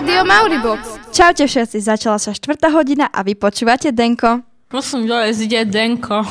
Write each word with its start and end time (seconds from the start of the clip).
Rádio 0.00 0.24
Mauribox. 0.24 0.80
Čaute 1.12 1.44
všetci, 1.44 1.76
začala 1.84 2.16
sa 2.16 2.32
4. 2.32 2.56
hodina 2.72 3.12
a 3.12 3.20
vy 3.20 3.36
počúvate 3.36 3.92
Denko. 3.92 4.40
Prosím, 4.72 5.04
dole 5.04 5.28
ide 5.28 5.68
Denko. 5.68 6.24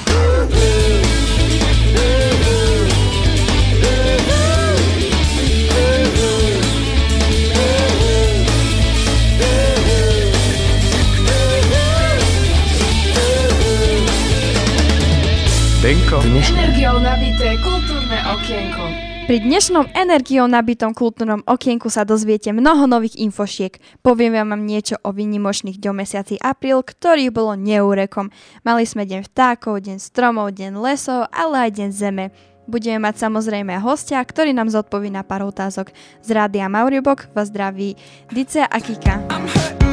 Denko. 15.86 16.17
Energiou 16.25 16.97
nabité 17.05 17.53
kultúrne 17.61 18.17
okienko. 18.33 19.09
Pri 19.29 19.45
dnešnom 19.45 19.93
energiou 19.93 20.49
nabitom 20.49 20.89
kultúrnom 20.89 21.45
okienku 21.45 21.85
sa 21.93 22.01
dozviete 22.01 22.49
mnoho 22.49 22.89
nových 22.89 23.21
infošiek. 23.21 23.77
Poviem 24.02 24.33
vám 24.33 24.65
niečo 24.65 24.97
o 25.05 25.13
výnimočných 25.13 25.77
dňom 25.77 26.02
mesiaci 26.02 26.41
apríl, 26.41 26.81
ktorých 26.81 27.29
bolo 27.29 27.53
neúrekom. 27.53 28.33
Mali 28.65 28.89
sme 28.89 29.05
deň 29.05 29.29
vtákov, 29.29 29.85
deň 29.85 30.02
stromov, 30.02 30.57
deň 30.57 30.81
lesov, 30.81 31.29
ale 31.29 31.69
aj 31.69 31.77
deň 31.77 31.89
zeme. 31.93 32.25
Budeme 32.65 33.05
mať 33.05 33.29
samozrejme 33.29 33.77
hostia, 33.85 34.17
ktorý 34.17 34.49
nám 34.49 34.73
zodpoví 34.73 35.13
na 35.13 35.21
pár 35.21 35.45
otázok. 35.45 35.93
Z 36.25 36.30
rádia 36.33 36.66
Mauribok 36.66 37.30
vás 37.38 37.53
zdraví 37.53 38.02
Dice 38.33 38.66
a 38.66 38.77
Kika. 38.81 39.30
I'm 39.30 39.45
hurting, 39.45 39.88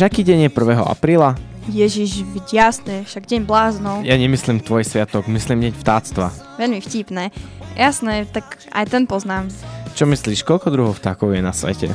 Vieš, 0.00 0.16
aký 0.16 0.24
deň 0.24 0.48
je 0.48 0.50
1. 0.56 0.80
apríla? 0.80 1.36
Ježiš, 1.68 2.24
jasné, 2.48 3.04
však 3.04 3.20
deň 3.20 3.44
bláznov. 3.44 4.00
Ja 4.00 4.16
nemyslím 4.16 4.64
tvoj 4.64 4.80
sviatok, 4.80 5.28
myslím 5.28 5.68
deň 5.68 5.76
vtáctva. 5.76 6.32
Veľmi 6.56 6.80
vtipné. 6.80 7.28
Jasné, 7.76 8.24
tak 8.24 8.64
aj 8.72 8.96
ten 8.96 9.04
poznám. 9.04 9.52
Čo 9.92 10.08
myslíš, 10.08 10.40
koľko 10.40 10.72
druhov 10.72 10.96
vtákov 10.96 11.36
je 11.36 11.44
na 11.44 11.52
svete? 11.52 11.92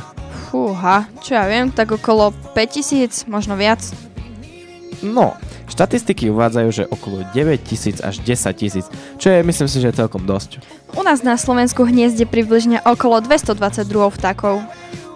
Fúha, 0.54 1.10
čo 1.18 1.34
ja 1.34 1.50
viem, 1.50 1.74
tak 1.74 1.90
okolo 1.90 2.30
5000, 2.54 3.26
možno 3.26 3.58
viac. 3.58 3.82
No, 5.02 5.34
štatistiky 5.66 6.30
uvádzajú, 6.30 6.68
že 6.70 6.86
okolo 6.86 7.26
9 7.34 7.58
tisíc 7.66 7.98
až 7.98 8.22
10 8.22 8.54
tisíc, 8.54 8.86
čo 9.18 9.34
je, 9.34 9.42
myslím 9.42 9.66
si, 9.66 9.82
že 9.82 9.90
je 9.90 9.98
celkom 10.06 10.22
dosť. 10.22 10.62
U 10.94 11.02
nás 11.02 11.26
na 11.26 11.34
Slovensku 11.34 11.82
hniezde 11.82 12.22
približne 12.22 12.86
okolo 12.86 13.18
222 13.18 13.82
vtákov. 14.14 14.62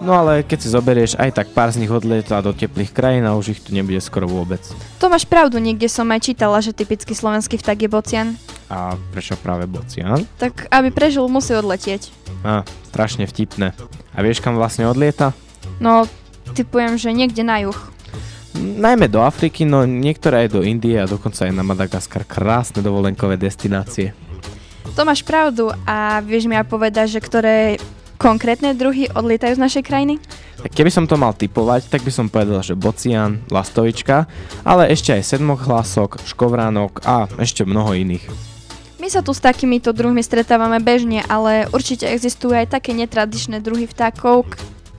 No 0.00 0.16
ale 0.16 0.40
keď 0.40 0.58
si 0.64 0.72
zoberieš, 0.72 1.12
aj 1.20 1.36
tak 1.36 1.52
pár 1.52 1.68
z 1.68 1.84
nich 1.84 1.92
odlieta 1.92 2.40
do 2.40 2.56
teplých 2.56 2.88
krajín 2.88 3.28
a 3.28 3.36
už 3.36 3.52
ich 3.52 3.60
tu 3.60 3.76
nebude 3.76 4.00
skoro 4.00 4.24
vôbec. 4.24 4.64
To 4.96 5.12
máš 5.12 5.28
pravdu, 5.28 5.60
niekde 5.60 5.92
som 5.92 6.08
aj 6.08 6.24
čítala, 6.24 6.56
že 6.64 6.72
typický 6.72 7.12
slovenský 7.12 7.60
vták 7.60 7.84
je 7.84 7.88
bocian. 7.92 8.28
A 8.72 8.96
prečo 9.12 9.36
práve 9.36 9.68
bocian? 9.68 10.24
Tak 10.40 10.72
aby 10.72 10.88
prežil, 10.88 11.28
musí 11.28 11.52
odletieť. 11.52 12.08
Á, 12.40 12.64
strašne 12.88 13.28
vtipné. 13.28 13.76
A 14.16 14.18
vieš 14.24 14.40
kam 14.40 14.56
vlastne 14.56 14.88
odlieta? 14.88 15.36
No, 15.84 16.08
typujem, 16.56 16.96
že 16.96 17.12
niekde 17.12 17.44
na 17.44 17.60
juh. 17.60 17.76
Najmä 18.56 19.04
do 19.12 19.20
Afriky, 19.20 19.68
no 19.68 19.84
niektoré 19.84 20.48
aj 20.48 20.56
do 20.56 20.64
Indie 20.64 20.96
a 20.96 21.04
dokonca 21.04 21.44
aj 21.44 21.52
na 21.52 21.60
Madagaskar. 21.60 22.24
Krásne 22.24 22.80
dovolenkové 22.80 23.36
destinácie. 23.36 24.16
To 24.96 25.04
máš 25.04 25.20
pravdu 25.22 25.70
a 25.84 26.24
vieš 26.24 26.48
mi 26.48 26.56
aj 26.56 26.66
povedať, 26.66 27.06
že 27.14 27.20
ktoré 27.22 27.76
konkrétne 28.20 28.76
druhy 28.76 29.08
odlietajú 29.08 29.56
z 29.56 29.64
našej 29.64 29.82
krajiny? 29.88 30.20
Tak 30.60 30.76
keby 30.76 30.92
som 30.92 31.08
to 31.08 31.16
mal 31.16 31.32
typovať, 31.32 31.88
tak 31.88 32.04
by 32.04 32.12
som 32.12 32.28
povedal, 32.28 32.60
že 32.60 32.76
bocian, 32.76 33.40
lastovička, 33.48 34.28
ale 34.60 34.92
ešte 34.92 35.16
aj 35.16 35.24
sedmohlások, 35.24 36.20
škovránok 36.28 37.00
a 37.08 37.24
ešte 37.40 37.64
mnoho 37.64 37.96
iných. 37.96 38.28
My 39.00 39.08
sa 39.08 39.24
tu 39.24 39.32
s 39.32 39.40
takýmito 39.40 39.96
druhmi 39.96 40.20
stretávame 40.20 40.76
bežne, 40.76 41.24
ale 41.24 41.64
určite 41.72 42.04
existujú 42.04 42.52
aj 42.52 42.76
také 42.76 42.92
netradičné 42.92 43.64
druhy 43.64 43.88
vtákov, 43.88 44.44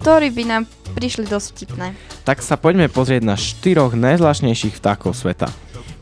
ktorí 0.02 0.34
by 0.34 0.44
nám 0.50 0.64
prišli 0.98 1.30
dosť 1.30 1.48
vtipné. 1.54 1.94
Tak 2.26 2.42
sa 2.42 2.58
poďme 2.58 2.90
pozrieť 2.90 3.22
na 3.22 3.38
štyroch 3.38 3.94
najzvláštnejších 3.94 4.82
vtákov 4.82 5.14
sveta. 5.14 5.54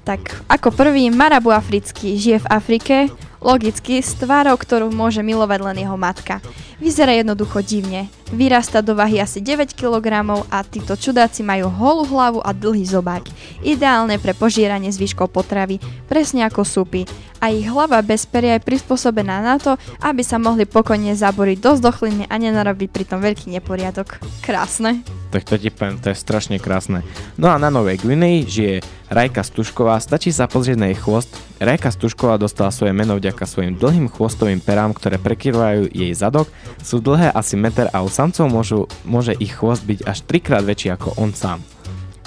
Tak 0.08 0.48
ako 0.48 0.72
prvý 0.72 1.12
marabu 1.12 1.52
africký 1.52 2.16
žije 2.16 2.40
v 2.40 2.50
Afrike, 2.50 2.96
logicky 3.44 4.00
s 4.00 4.16
tvárou, 4.16 4.56
ktorú 4.56 4.90
môže 4.90 5.20
milovať 5.20 5.60
len 5.60 5.78
jeho 5.84 6.00
matka. 6.00 6.40
Vyzerá 6.80 7.12
jednoducho 7.12 7.60
divne. 7.60 8.08
Vyrasta 8.32 8.80
do 8.80 8.96
váhy 8.96 9.20
asi 9.20 9.44
9 9.44 9.76
kg 9.76 10.08
a 10.48 10.64
títo 10.64 10.96
čudáci 10.96 11.44
majú 11.44 11.68
holú 11.68 12.08
hlavu 12.08 12.40
a 12.40 12.56
dlhý 12.56 12.88
zobák. 12.88 13.28
Ideálne 13.68 14.16
pre 14.16 14.32
požieranie 14.32 14.88
zvyškov 14.88 15.36
potravy, 15.36 15.84
presne 16.08 16.48
ako 16.48 16.64
súpy. 16.64 17.04
A 17.44 17.52
ich 17.52 17.68
hlava 17.68 18.00
bez 18.00 18.24
peria 18.28 18.60
je 18.60 18.68
prispôsobená 18.68 19.44
na 19.44 19.56
to, 19.60 19.76
aby 20.04 20.24
sa 20.24 20.40
mohli 20.40 20.64
pokojne 20.68 21.16
zaboriť 21.16 21.58
dosť 21.60 21.82
do 21.84 21.92
chliny 21.92 22.24
a 22.28 22.36
nenarobiť 22.36 22.90
pritom 22.92 23.20
veľký 23.20 23.52
neporiadok. 23.60 24.20
Krásne. 24.44 25.04
Tak 25.30 25.46
to 25.46 25.62
ti 25.62 25.70
poviem, 25.70 26.02
to 26.02 26.10
je 26.10 26.18
strašne 26.18 26.58
krásne. 26.58 27.06
No 27.38 27.54
a 27.54 27.62
na 27.62 27.70
Novej 27.70 28.02
Gvineji 28.02 28.40
žije 28.50 28.76
Rajka 29.10 29.46
Stušková, 29.46 30.02
stačí 30.02 30.34
sa 30.34 30.50
pozrieť 30.50 30.78
na 30.78 30.88
jej 30.90 30.98
chvost. 30.98 31.30
Rajka 31.62 31.94
Stušková 31.94 32.38
dostala 32.42 32.74
svoje 32.74 32.98
meno 32.98 33.18
vďaka 33.18 33.46
svojim 33.46 33.78
dlhým 33.78 34.10
chvostovým 34.10 34.58
perám, 34.58 34.94
ktoré 34.94 35.22
prekryvajú 35.22 35.90
jej 35.94 36.14
zadok. 36.18 36.50
Sú 36.80 37.02
dlhé 37.04 37.34
asi 37.34 37.60
meter 37.60 37.90
a 37.92 38.02
u 38.02 38.10
samcov 38.10 38.46
môžu, 38.50 38.80
môže 39.04 39.36
ich 39.38 39.56
chvost 39.58 39.84
byť 39.84 40.06
až 40.06 40.18
trikrát 40.26 40.64
väčší 40.64 40.94
ako 40.96 41.18
on 41.20 41.34
sám. 41.36 41.60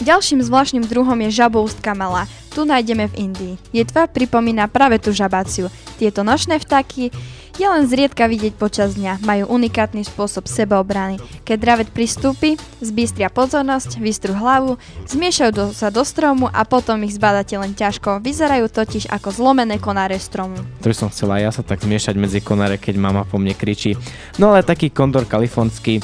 Ďalším 0.03 0.43
zvláštnym 0.43 0.83
druhom 0.89 1.15
je 1.29 1.31
žaboustka 1.31 1.95
malá. 1.95 2.27
Tu 2.51 2.67
nájdeme 2.67 3.07
v 3.07 3.31
Indii. 3.31 3.55
Jej 3.71 3.87
tvár 3.87 4.11
pripomína 4.11 4.67
práve 4.67 4.99
tú 4.99 5.15
žabáciu. 5.15 5.71
Tieto 5.97 6.27
nočné 6.27 6.59
vtáky 6.59 7.15
je 7.59 7.67
len 7.69 7.85
zriedka 7.85 8.25
vidieť 8.25 8.57
počas 8.57 8.97
dňa. 8.97 9.25
Majú 9.25 9.45
unikátny 9.53 10.05
spôsob 10.09 10.49
sebeobrany. 10.49 11.21
Keď 11.45 11.57
dravet 11.61 11.89
pristúpi, 11.93 12.57
zbystria 12.81 13.29
pozornosť, 13.29 14.01
vystrú 14.01 14.33
hlavu, 14.37 14.81
zmiešajú 15.09 15.51
do, 15.53 15.65
sa 15.77 15.93
do 15.93 16.01
stromu 16.07 16.49
a 16.49 16.65
potom 16.65 17.01
ich 17.05 17.17
zbadáte 17.17 17.57
len 17.61 17.77
ťažko. 17.77 18.25
Vyzerajú 18.25 18.73
totiž 18.73 19.13
ako 19.13 19.29
zlomené 19.33 19.77
konáre 19.77 20.17
stromu. 20.17 20.57
To 20.81 20.89
som 20.97 21.13
chcela 21.13 21.41
ja 21.41 21.53
sa 21.53 21.61
tak 21.61 21.85
zmiešať 21.85 22.17
medzi 22.17 22.41
konáre, 22.41 22.81
keď 22.81 22.97
mama 22.97 23.29
po 23.29 23.37
mne 23.37 23.53
kričí. 23.53 23.97
No 24.41 24.53
ale 24.53 24.65
taký 24.65 24.89
kondor 24.89 25.29
kalifornský, 25.29 26.01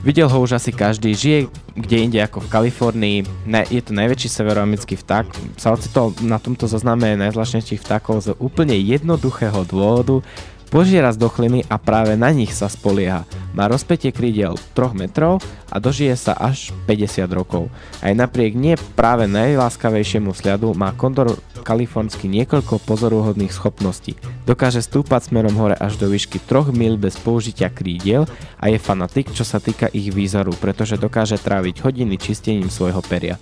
videl 0.00 0.30
ho 0.32 0.38
už 0.42 0.56
asi 0.58 0.72
každý, 0.72 1.12
žije 1.12 1.48
kde 1.76 2.08
inde 2.08 2.18
ako 2.24 2.40
v 2.40 2.48
Kalifornii, 2.48 3.18
ne, 3.44 3.62
je 3.68 3.84
to 3.84 3.92
najväčší 3.92 4.32
severoamerický 4.32 4.96
vták, 4.96 5.28
sa 5.60 5.76
ocitol 5.76 6.16
na 6.24 6.40
tomto 6.40 6.64
zozname 6.64 7.12
najzvláštnejších 7.20 7.84
vtákov 7.84 8.24
z 8.24 8.28
úplne 8.40 8.72
jednoduchého 8.72 9.60
dôvodu, 9.68 10.24
Požiera 10.66 11.14
z 11.14 11.22
dochliny 11.22 11.62
a 11.70 11.78
práve 11.78 12.18
na 12.18 12.34
nich 12.34 12.50
sa 12.50 12.66
spolieha. 12.66 13.22
Má 13.54 13.70
rozpätie 13.70 14.10
krídiel 14.10 14.58
3 14.74 14.98
metrov 14.98 15.38
a 15.70 15.78
dožije 15.78 16.18
sa 16.18 16.34
až 16.34 16.74
50 16.90 17.22
rokov. 17.30 17.70
Aj 18.02 18.10
napriek 18.10 18.58
nie 18.58 18.74
práve 18.98 19.30
najláskavejšiemu 19.30 20.34
sľadu 20.34 20.74
má 20.74 20.90
kondor 20.92 21.38
kalifornský 21.62 22.26
niekoľko 22.30 22.82
pozoruhodných 22.82 23.54
schopností. 23.54 24.18
Dokáže 24.46 24.82
stúpať 24.82 25.30
smerom 25.30 25.54
hore 25.54 25.78
až 25.78 25.98
do 25.98 26.10
výšky 26.10 26.42
3 26.42 26.74
mil 26.74 26.98
bez 26.98 27.14
použitia 27.18 27.70
krídiel 27.70 28.26
a 28.58 28.66
je 28.66 28.78
fanatik, 28.78 29.30
čo 29.30 29.46
sa 29.46 29.62
týka 29.62 29.86
ich 29.90 30.14
výzoru, 30.14 30.54
pretože 30.58 30.98
dokáže 30.98 31.38
tráviť 31.38 31.82
hodiny 31.82 32.18
čistením 32.18 32.70
svojho 32.70 33.02
peria. 33.06 33.38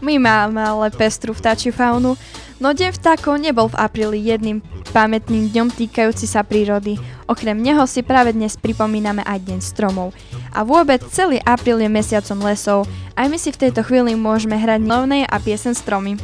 My 0.00 0.16
máme 0.16 0.64
ale 0.64 0.88
pestru 0.96 1.36
vtáčiu 1.36 1.76
faunu, 1.76 2.16
no 2.56 2.68
deň 2.72 2.96
vtákov 2.96 3.36
nebol 3.36 3.68
v 3.68 3.76
apríli 3.76 4.24
jedným 4.24 4.64
pamätným 4.90 5.54
dňom 5.54 5.70
týkajúci 5.70 6.26
sa 6.26 6.42
prírody. 6.42 6.98
Okrem 7.30 7.54
neho 7.54 7.86
si 7.86 8.02
práve 8.02 8.34
dnes 8.34 8.58
pripomíname 8.58 9.22
aj 9.22 9.38
Deň 9.46 9.60
stromov. 9.62 10.10
A 10.50 10.66
vôbec 10.66 10.98
celý 11.14 11.38
apríl 11.46 11.78
je 11.78 11.86
mesiacom 11.86 12.42
lesov. 12.42 12.90
Aj 13.14 13.30
my 13.30 13.38
si 13.38 13.54
v 13.54 13.60
tejto 13.66 13.86
chvíli 13.86 14.18
môžeme 14.18 14.58
hrať 14.58 14.82
novnej 14.82 15.22
a 15.30 15.38
piesen 15.38 15.78
stromy. 15.78 16.18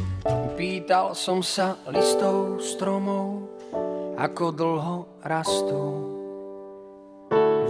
Pýtal 0.58 1.14
som 1.14 1.46
sa 1.46 1.78
listov 1.86 2.58
stromov, 2.58 3.46
ako 4.18 4.44
dlho 4.50 4.96
rastú. 5.22 5.82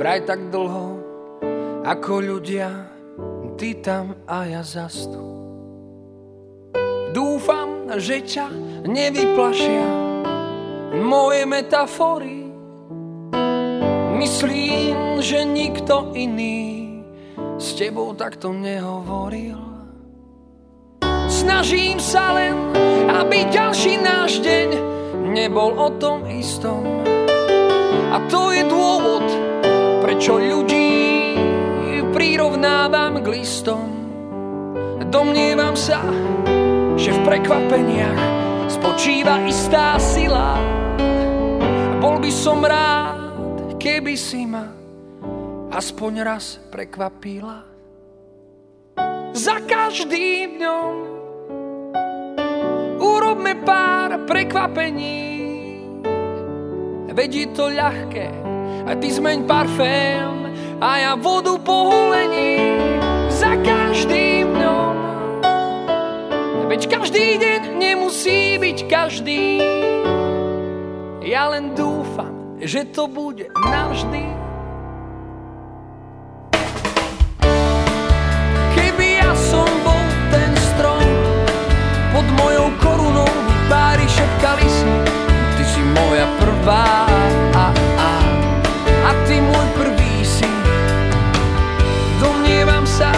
Vraj 0.01 0.25
tak 0.25 0.49
dlho, 0.49 0.87
ako 1.85 2.13
ľudia, 2.25 2.73
ty 3.61 3.77
tam 3.81 4.17
a 4.25 4.49
ja 4.49 4.65
zastu. 4.65 5.21
Dúfam, 7.17 7.89
že 7.97 8.21
ťa 8.21 8.53
nevyplašia 8.85 10.06
moje 10.95 11.47
metafory. 11.47 12.47
Myslím, 14.17 15.21
že 15.21 15.45
nikto 15.45 16.15
iný 16.15 17.03
s 17.59 17.75
tebou 17.75 18.15
takto 18.15 18.53
nehovoril. 18.53 19.59
Snažím 21.27 21.99
sa 21.99 22.33
len, 22.37 22.55
aby 23.11 23.51
ďalší 23.51 23.99
náš 24.03 24.39
deň 24.41 24.69
nebol 25.35 25.75
o 25.75 25.89
tom 25.99 26.25
istom. 26.31 26.85
A 28.15 28.23
to 28.31 28.55
je 28.55 28.63
dôvod, 28.65 29.27
prečo 30.01 30.39
ľudí 30.39 31.37
prirovnávam 32.17 33.21
k 33.21 33.27
listom. 33.37 33.87
Domnievam 35.07 35.77
sa, 35.77 36.01
že 36.97 37.13
v 37.13 37.21
prekvapeniach 37.25 38.46
spočíva 38.77 39.41
istá 39.49 39.97
sila. 39.97 40.61
Bol 41.97 42.21
by 42.21 42.33
som 42.33 42.61
rád, 42.61 43.81
keby 43.81 44.15
si 44.15 44.45
ma 44.45 44.69
aspoň 45.73 46.13
raz 46.21 46.61
prekvapila. 46.69 47.65
Za 49.37 49.61
každým 49.65 50.61
dňom 50.61 50.95
urobme 53.01 53.53
pár 53.65 54.25
prekvapení. 54.29 55.25
Veď 57.17 57.31
je 57.33 57.47
to 57.57 57.73
ľahké, 57.73 58.29
a 58.85 58.93
ty 59.01 59.09
zmeň 59.09 59.49
parfém 59.49 60.53
a 60.81 60.91
ja 61.01 61.13
vodu 61.17 61.57
po 61.65 61.89
holení. 61.89 62.77
Za 63.33 63.57
každým 63.61 64.26
veď 66.77 66.93
každý 66.93 67.41
deň 67.41 67.63
nemusí 67.81 68.61
byť 68.61 68.79
každý. 68.85 69.65
Ja 71.25 71.49
len 71.49 71.73
dúfam, 71.73 72.61
že 72.61 72.85
to 72.93 73.09
bude 73.09 73.49
navždy. 73.57 74.29
Keby 78.77 79.09
ja 79.25 79.33
som 79.33 79.65
bol 79.89 80.05
ten 80.29 80.53
strom, 80.69 81.01
pod 82.13 82.29
mojou 82.45 82.69
korunou 82.85 83.33
pári 83.73 84.05
šepkali 84.05 84.69
si, 84.69 84.93
ty 85.57 85.65
si 85.65 85.81
moja 85.81 86.29
prvá 86.37 87.09
a, 87.57 87.73
ty 89.25 89.41
môj 89.41 89.67
prvý 89.81 90.21
si. 90.29 90.45
Domnievam 92.21 92.85
sa, 92.85 93.17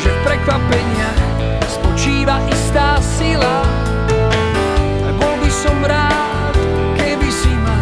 že 0.00 0.08
v 0.08 1.25
spočíva 2.26 2.42
istá 2.50 2.98
sila. 2.98 3.62
Bol 5.14 5.34
by 5.38 5.50
som 5.54 5.78
rád, 5.86 6.54
keby 6.98 7.30
si 7.30 7.54
ma 7.54 7.78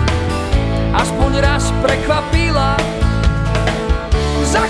aspoň 1.01 1.41
raz 1.41 1.73
prekvapila. 1.81 2.77
Za 4.45 4.69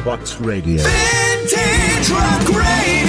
Maribox 0.00 0.40
Radio. 0.40 0.82
Vintage 0.82 2.10
Rock 2.10 2.48
Radio. 2.56 3.00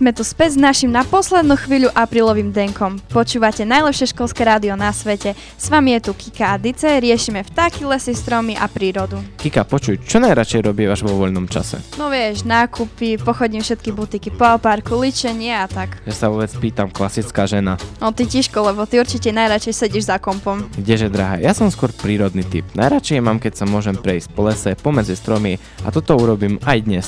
Sme 0.00 0.16
tu 0.16 0.24
späť 0.24 0.56
s 0.56 0.64
našim 0.64 0.88
na 0.88 1.04
poslednú 1.04 1.60
chvíľu 1.60 1.92
aprílovým 1.92 2.56
denkom. 2.56 2.96
Počúvate 3.12 3.68
najlepšie 3.68 4.16
školské 4.16 4.48
rádio 4.48 4.72
na 4.72 4.96
svete. 4.96 5.36
S 5.60 5.68
vami 5.68 5.92
je 5.92 6.08
tu 6.08 6.16
Kika 6.16 6.46
a 6.46 6.56
Dice, 6.56 6.88
riešime 6.88 7.44
vtáky, 7.44 7.84
lesy, 7.84 8.16
stromy 8.16 8.56
a 8.56 8.64
prírodu. 8.64 9.20
Kika, 9.36 9.68
počuj, 9.68 10.00
čo 10.00 10.16
najradšej 10.24 10.64
robívaš 10.64 11.04
vo 11.04 11.12
voľnom 11.20 11.44
čase? 11.52 11.84
No 12.00 12.08
vieš, 12.08 12.48
nákupy, 12.48 13.20
pochodím 13.20 13.60
všetky 13.60 13.92
butiky 13.92 14.32
po 14.32 14.56
parku, 14.56 14.96
ličenie 14.96 15.52
a 15.52 15.68
tak. 15.68 16.00
Ja 16.08 16.16
sa 16.16 16.32
vôbec 16.32 16.48
pýtam, 16.56 16.88
klasická 16.88 17.44
žena. 17.44 17.76
No 18.00 18.08
ty 18.16 18.24
tiško, 18.24 18.72
lebo 18.72 18.88
ty 18.88 19.04
určite 19.04 19.28
najradšej 19.36 19.84
sedíš 19.84 20.08
za 20.08 20.16
kompom. 20.16 20.64
Kdeže, 20.80 21.12
drahá, 21.12 21.36
ja 21.36 21.52
som 21.52 21.68
skôr 21.68 21.92
prírodný 21.92 22.40
typ. 22.40 22.64
Najradšej 22.72 23.20
mám, 23.20 23.36
keď 23.36 23.52
sa 23.52 23.68
môžem 23.68 24.00
prejsť 24.00 24.32
po 24.32 24.48
lese, 24.48 24.72
pomedzi 24.80 25.12
stromy 25.12 25.60
a 25.84 25.92
toto 25.92 26.16
urobím 26.16 26.56
aj 26.64 26.78
dnes. 26.88 27.06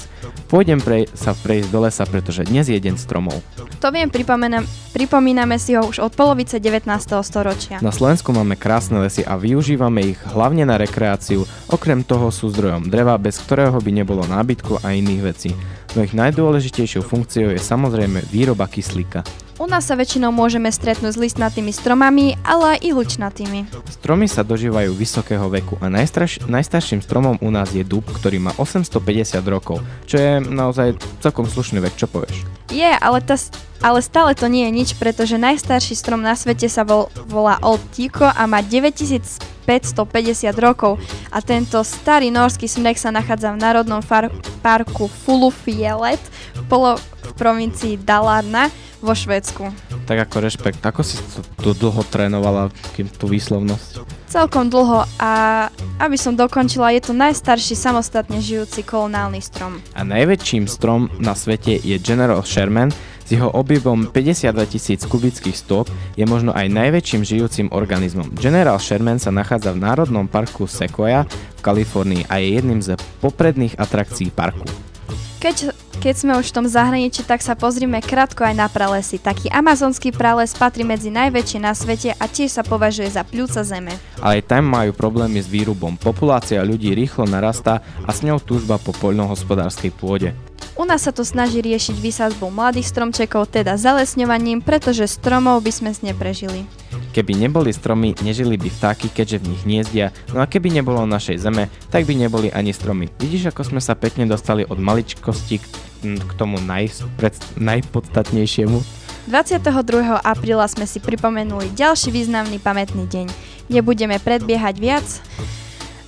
Pôjdem 0.52 0.84
prej- 0.84 1.08
sa 1.16 1.32
prejsť 1.32 1.72
do 1.72 1.80
lesa, 1.88 2.04
pretože 2.04 2.44
dnes 2.44 2.68
je 2.68 2.81
deň 2.82 2.94
stromov. 2.98 3.38
To 3.78 3.88
viem, 3.94 4.10
pripomínam, 4.10 4.66
pripomíname 4.90 5.54
si 5.62 5.78
ho 5.78 5.86
už 5.86 6.02
od 6.02 6.12
polovice 6.18 6.58
19. 6.58 6.90
storočia. 7.22 7.78
Na 7.78 7.94
Slovensku 7.94 8.34
máme 8.34 8.58
krásne 8.58 8.98
lesy 8.98 9.22
a 9.22 9.38
využívame 9.38 10.12
ich 10.12 10.20
hlavne 10.34 10.66
na 10.66 10.74
rekreáciu, 10.74 11.46
okrem 11.70 12.02
toho 12.02 12.34
sú 12.34 12.50
zdrojom 12.50 12.90
dreva, 12.90 13.14
bez 13.22 13.38
ktorého 13.38 13.78
by 13.78 13.90
nebolo 14.02 14.26
nábytku 14.26 14.82
a 14.82 14.90
iných 14.90 15.22
vecí. 15.22 15.50
No 15.94 16.02
ich 16.02 16.16
najdôležitejšou 16.16 17.04
funkciou 17.06 17.54
je 17.54 17.60
samozrejme 17.60 18.24
výroba 18.32 18.66
kyslíka. 18.66 19.22
U 19.62 19.70
nás 19.70 19.86
sa 19.86 19.94
väčšinou 19.94 20.34
môžeme 20.34 20.74
stretnúť 20.74 21.14
s 21.14 21.22
listnatými 21.22 21.70
stromami, 21.70 22.34
ale 22.42 22.74
aj 22.74 22.78
ilučnatými. 22.82 23.70
Stromy 23.94 24.26
sa 24.26 24.42
dožívajú 24.42 24.90
vysokého 24.90 25.46
veku 25.46 25.78
a 25.78 25.86
najstarš- 25.86 26.50
najstarším 26.50 26.98
stromom 26.98 27.38
u 27.38 27.46
nás 27.46 27.70
je 27.70 27.86
dub, 27.86 28.02
ktorý 28.02 28.42
má 28.42 28.50
850 28.58 29.38
rokov, 29.46 29.78
čo 30.10 30.18
je 30.18 30.42
naozaj 30.42 30.98
celkom 31.22 31.46
slušný 31.46 31.78
vek, 31.78 31.94
čo 31.94 32.10
povieš? 32.10 32.42
Je, 32.74 32.90
ale, 32.90 33.22
ale 33.86 33.98
stále 34.02 34.34
to 34.34 34.50
nie 34.50 34.66
je 34.66 34.72
nič, 34.74 34.88
pretože 34.98 35.38
najstarší 35.38 35.94
strom 35.94 36.26
na 36.26 36.34
svete 36.34 36.66
sa 36.66 36.82
vol, 36.82 37.06
volá 37.30 37.62
Old 37.62 37.86
Tico 37.94 38.26
a 38.26 38.42
má 38.50 38.66
9550 38.66 39.38
rokov 40.58 40.98
a 41.30 41.38
tento 41.38 41.78
starý 41.86 42.34
norský 42.34 42.66
smrek 42.66 42.98
sa 42.98 43.14
nachádza 43.14 43.54
v 43.54 43.62
národnom 43.62 44.02
far, 44.02 44.26
parku 44.58 45.06
Fulufielet 45.06 46.18
v, 46.58 46.62
polo, 46.66 46.98
v 46.98 47.30
provincii 47.38 48.02
Dalarna 48.02 48.66
vo 49.02 49.12
Švédsku. 49.12 49.68
Tak 50.06 50.30
ako 50.30 50.36
rešpekt, 50.38 50.80
ako 50.80 51.02
si 51.02 51.18
to, 51.18 51.42
to 51.60 51.70
dlho 51.74 52.02
trénovala, 52.06 52.70
kým 52.94 53.10
tú 53.10 53.26
výslovnosť? 53.26 54.06
Celkom 54.30 54.72
dlho 54.72 55.04
a 55.20 55.30
aby 56.00 56.16
som 56.16 56.32
dokončila, 56.32 56.94
je 56.96 57.10
to 57.10 57.12
najstarší 57.12 57.76
samostatne 57.76 58.40
žijúci 58.40 58.86
kolonálny 58.86 59.42
strom. 59.44 59.82
A 59.92 60.06
najväčším 60.06 60.64
strom 60.70 61.12
na 61.20 61.36
svete 61.36 61.76
je 61.76 61.98
General 62.00 62.40
Sherman, 62.46 62.94
s 63.22 63.30
jeho 63.30 63.48
objemom 63.54 64.10
52 64.10 64.66
tisíc 64.66 65.00
kubických 65.06 65.54
stôp 65.54 65.86
je 66.18 66.26
možno 66.26 66.50
aj 66.50 66.66
najväčším 66.68 67.22
žijúcim 67.22 67.66
organizmom. 67.70 68.34
General 68.34 68.76
Sherman 68.82 69.22
sa 69.22 69.30
nachádza 69.30 69.70
v 69.72 69.82
Národnom 69.82 70.26
parku 70.26 70.66
Sequoia 70.66 71.24
v 71.58 71.60
Kalifornii 71.62 72.26
a 72.26 72.42
je 72.42 72.48
jedným 72.58 72.82
z 72.82 72.98
popredných 73.22 73.78
atrakcií 73.78 74.34
parku. 74.34 74.66
Keď, 75.38 75.74
keď 76.02 76.18
sme 76.18 76.34
už 76.34 76.50
v 76.50 76.56
tom 76.58 76.66
zahraničí, 76.66 77.22
tak 77.22 77.46
sa 77.46 77.54
pozrime 77.54 78.02
krátko 78.02 78.42
aj 78.42 78.58
na 78.58 78.66
pralesy. 78.66 79.22
Taký 79.22 79.46
amazonský 79.54 80.10
prales 80.10 80.50
patrí 80.50 80.82
medzi 80.82 81.14
najväčšie 81.14 81.62
na 81.62 81.70
svete 81.78 82.10
a 82.18 82.26
tiež 82.26 82.50
sa 82.58 82.66
považuje 82.66 83.06
za 83.06 83.22
pľúca 83.22 83.62
zeme. 83.62 83.94
Ale 84.18 84.42
tam 84.42 84.66
majú 84.66 84.90
problémy 84.98 85.38
s 85.38 85.46
výrubom. 85.46 85.94
Populácia 85.94 86.58
ľudí 86.66 86.90
rýchlo 86.90 87.22
narastá 87.30 87.86
a 88.02 88.10
s 88.10 88.26
ňou 88.26 88.42
túžba 88.42 88.82
po 88.82 88.90
poľnohospodárskej 88.98 89.94
pôde. 89.94 90.34
U 90.74 90.82
nás 90.82 91.06
sa 91.06 91.14
to 91.14 91.22
snaží 91.22 91.62
riešiť 91.62 91.94
výsadbou 92.00 92.50
mladých 92.50 92.90
stromčekov, 92.90 93.54
teda 93.54 93.78
zalesňovaním, 93.78 94.58
pretože 94.58 95.06
stromov 95.06 95.62
by 95.62 95.70
sme 95.70 95.90
neprežili. 96.02 96.66
Keby 97.12 97.36
neboli 97.36 97.70
stromy, 97.70 98.16
nežili 98.24 98.56
by 98.56 98.72
vtáky, 98.72 99.12
keďže 99.12 99.38
v 99.38 99.48
nich 99.52 99.62
hniezdia, 99.68 100.10
no 100.32 100.40
a 100.40 100.48
keby 100.48 100.72
nebolo 100.72 101.04
našej 101.04 101.44
zeme, 101.44 101.68
tak 101.92 102.08
by 102.08 102.16
neboli 102.16 102.48
ani 102.48 102.72
stromy. 102.72 103.12
Vidíš, 103.20 103.52
ako 103.52 103.68
sme 103.68 103.80
sa 103.84 103.92
pekne 103.92 104.24
dostali 104.24 104.64
od 104.64 104.80
maličkosti 104.80 105.91
k, 106.02 106.32
tomu 106.34 106.58
najspred, 106.58 107.32
najpodstatnejšiemu? 107.56 108.78
22. 109.22 109.62
apríla 110.18 110.66
sme 110.66 110.82
si 110.82 110.98
pripomenuli 110.98 111.70
ďalší 111.72 112.10
významný 112.10 112.58
pamätný 112.58 113.06
deň. 113.06 113.26
Nebudeme 113.70 114.18
predbiehať 114.18 114.74
viac, 114.76 115.06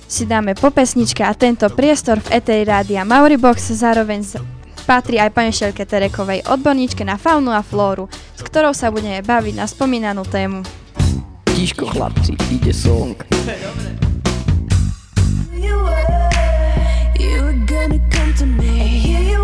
si 0.05 0.27
dáme 0.27 0.53
po 0.53 0.69
pesničke 0.69 1.23
a 1.23 1.33
tento 1.33 1.65
priestor 1.71 2.19
v 2.19 2.37
Etej 2.37 2.61
Rádia 2.63 3.01
Mauribox 3.01 3.71
zároveň 3.71 4.21
z- 4.21 4.37
patrí 4.83 5.17
aj 5.17 5.33
pani 5.33 5.49
Šelke 5.49 5.81
Terekovej, 5.81 6.45
odborníčke 6.45 7.01
na 7.01 7.15
faunu 7.15 7.49
a 7.49 7.65
flóru, 7.65 8.05
s 8.37 8.43
ktorou 8.43 8.69
sa 8.69 8.93
budeme 8.93 9.23
baviť 9.23 9.55
na 9.55 9.65
spomínanú 9.65 10.21
tému. 10.21 10.61
Tiško 11.47 11.87
chlapci, 11.87 12.35
ide 12.51 12.69
song. 12.69 13.15
You 15.55 15.73
were, 15.73 16.05
you 17.15 17.39
were 17.41 17.59
gonna 17.65 17.97
come 18.11 18.35
to 18.35 18.45
me. 18.45 18.75
And 18.77 18.91
here 18.91 19.23
you 19.23 19.41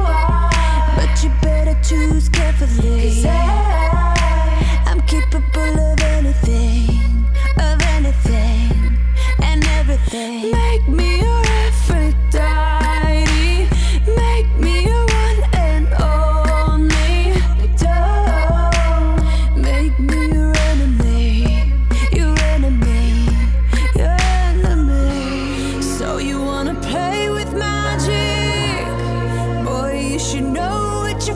choose 1.84 2.30
carefully. 2.30 3.16
Cause 3.16 3.26
I, 3.26 4.84
I'm 4.88 5.02
capable 5.02 5.80
of 5.92 6.00
anything, 6.02 7.26
of 7.58 7.82
anything, 7.96 8.98
and 9.42 9.66
everything. 9.80 10.52
Make 10.52 10.88
me 10.88 11.20
your 11.22 11.44
Aphrodite. 11.66 12.88
Make 14.16 14.50
me 14.58 14.86
your 14.86 15.06
one 15.06 15.44
and 15.54 15.88
only. 16.02 17.34
Don't 17.78 19.22
make 19.56 19.98
me 20.00 20.28
your 20.34 20.54
enemy, 20.70 21.74
your 22.12 22.38
enemy, 22.56 23.28
your 23.96 24.18
enemy. 24.20 25.82
So 25.82 26.18
you 26.18 26.40
wanna 26.42 26.76
play 26.82 27.30
with 27.30 27.54
magic? 27.54 28.86
Boy, 29.66 30.00
you 30.14 30.20
should 30.20 30.44
know 30.44 31.01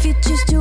if 0.00 0.06
you 0.06 0.14
choose 0.22 0.44
to 0.46 0.59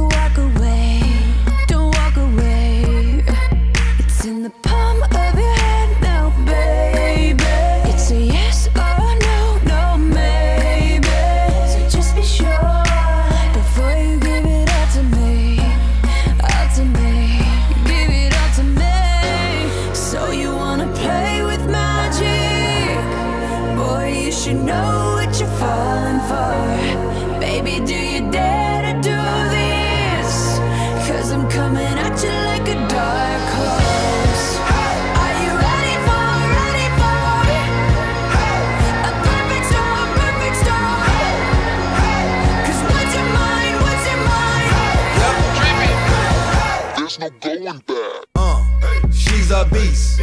she's 49.50 49.58
a 49.58 49.66
beast. 49.74 50.22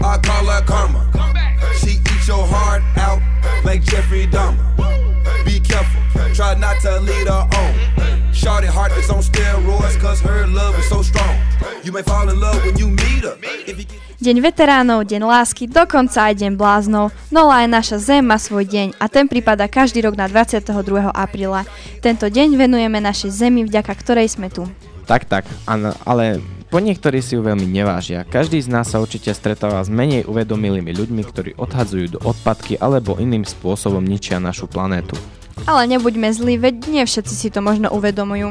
I 0.00 0.18
call 0.18 0.46
her 0.46 0.62
karma. 0.64 1.04
She 1.76 2.00
eats 2.00 2.28
your 2.28 2.46
heart 2.46 2.82
out 2.96 3.20
like 3.64 3.82
Jeffrey 3.82 4.26
Dahmer. 4.26 4.64
Be 5.44 5.60
careful, 5.60 6.00
try 6.34 6.54
not 6.54 6.80
to 6.80 7.00
lead 7.00 7.28
her 7.28 7.44
on. 7.44 7.72
Shorty 8.32 8.66
heart 8.66 8.92
is 8.96 9.10
on 9.10 9.20
steroids, 9.20 10.00
cause 10.00 10.20
her 10.20 10.46
love 10.46 10.78
is 10.78 10.88
so 10.88 11.02
strong. 11.02 11.36
You 11.82 11.92
may 11.92 12.02
fall 12.02 12.28
in 12.28 12.40
love 12.40 12.64
when 12.64 12.76
you 12.78 12.88
meet 12.88 13.24
her. 13.24 13.36
If 13.66 13.78
you 13.78 13.84
get 13.84 14.00
Deň 14.24 14.40
veteránov, 14.40 15.04
deň 15.04 15.20
lásky, 15.20 15.68
dokonca 15.68 16.32
aj 16.32 16.40
deň 16.40 16.56
bláznov, 16.56 17.12
no 17.28 17.52
ale 17.52 17.68
aj 17.68 17.68
naša 17.68 17.96
Zem 18.00 18.24
má 18.24 18.40
svoj 18.40 18.64
deň 18.64 18.96
a 18.96 19.04
ten 19.04 19.28
prípada 19.28 19.68
každý 19.68 20.00
rok 20.00 20.16
na 20.16 20.24
22. 20.24 20.64
apríla. 21.12 21.68
Tento 22.00 22.24
deň 22.32 22.56
venujeme 22.56 23.04
našej 23.04 23.28
Zemi, 23.28 23.68
vďaka 23.68 23.92
ktorej 23.92 24.32
sme 24.32 24.48
tu. 24.48 24.64
Tak, 25.04 25.28
tak, 25.28 25.44
ale 25.68 26.40
po 26.70 26.78
niektorí 26.80 27.20
si 27.20 27.36
ju 27.36 27.42
veľmi 27.44 27.66
nevážia. 27.66 28.24
Každý 28.26 28.60
z 28.60 28.68
nás 28.68 28.90
sa 28.90 29.00
určite 29.00 29.30
stretáva 29.34 29.82
s 29.84 29.90
menej 29.92 30.26
uvedomilými 30.26 30.92
ľuďmi, 30.94 31.22
ktorí 31.24 31.50
odhadzujú 31.58 32.16
do 32.16 32.20
odpadky 32.24 32.80
alebo 32.80 33.20
iným 33.20 33.46
spôsobom 33.46 34.02
ničia 34.02 34.40
našu 34.42 34.66
planétu. 34.70 35.14
Ale 35.64 35.86
nebuďme 35.86 36.34
zlí, 36.34 36.58
veď 36.58 36.74
nie 36.90 37.04
všetci 37.06 37.34
si 37.34 37.48
to 37.50 37.62
možno 37.62 37.88
uvedomujú. 37.94 38.50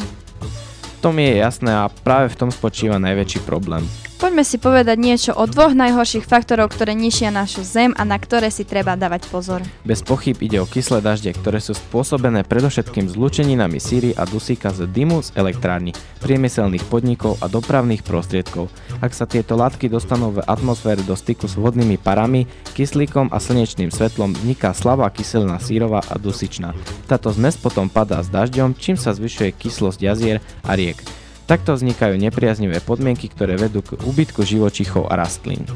To 1.04 1.12
mi 1.12 1.28
je 1.28 1.44
jasné 1.44 1.72
a 1.84 1.92
práve 1.92 2.32
v 2.32 2.40
tom 2.40 2.50
spočíva 2.50 2.96
najväčší 2.96 3.44
problém. 3.44 3.84
Poďme 4.22 4.48
si 4.48 4.56
povedať 4.62 4.98
niečo 4.98 5.32
o 5.36 5.44
dvoch 5.50 5.76
najhorších 5.76 6.24
faktorov, 6.24 6.72
ktoré 6.72 6.96
ničia 6.96 7.34
našu 7.34 7.66
Zem 7.66 7.92
a 7.98 8.08
na 8.08 8.16
ktoré 8.16 8.48
si 8.54 8.64
treba 8.64 8.96
dávať 8.96 9.28
pozor. 9.28 9.60
Bez 9.84 10.00
pochyb 10.06 10.38
ide 10.40 10.64
o 10.64 10.70
kyslé 10.70 11.04
dažde, 11.04 11.36
ktoré 11.36 11.60
sú 11.60 11.76
spôsobené 11.76 12.48
predovšetkým 12.48 13.12
zlučeninami 13.12 13.82
síry 13.82 14.16
a 14.16 14.24
dusíka 14.24 14.72
z 14.72 14.88
dymu 14.88 15.26
z 15.26 15.36
elektrární, 15.36 15.92
priemyselných 16.24 16.88
podnikov 16.88 17.36
a 17.44 17.52
dopravných 17.52 18.06
prostriedkov. 18.06 18.72
Ak 19.04 19.12
sa 19.12 19.28
tieto 19.28 19.60
látky 19.60 19.92
dostanú 19.92 20.40
v 20.40 20.46
atmosfére 20.48 21.04
do 21.04 21.18
styku 21.18 21.50
s 21.50 21.60
vodnými 21.60 22.00
parami, 22.00 22.48
kyslíkom 22.78 23.34
a 23.34 23.38
slnečným 23.42 23.92
svetlom, 23.92 24.34
vzniká 24.38 24.72
slabá 24.72 25.12
kyselina 25.12 25.60
sírová 25.60 26.00
a 26.08 26.16
dusičná. 26.16 26.72
Táto 27.12 27.34
zmes 27.34 27.60
potom 27.60 27.92
padá 27.92 28.24
s 28.24 28.32
dažďom, 28.32 28.78
čím 28.80 28.96
sa 28.96 29.12
zvyšuje 29.12 29.52
kyslosť 29.58 30.00
jazier 30.00 30.38
a 30.64 30.74
riek. 30.80 31.23
Takto 31.44 31.76
vznikajú 31.76 32.16
nepriaznivé 32.16 32.80
podmienky, 32.80 33.28
ktoré 33.28 33.60
vedú 33.60 33.84
k 33.84 34.00
úbytku 34.00 34.48
živočichov 34.48 35.12
a 35.12 35.20
rastlín. 35.20 35.68